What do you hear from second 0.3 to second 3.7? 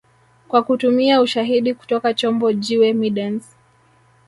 Kwa kutumia ushahidi kutoka chombo jiwe middens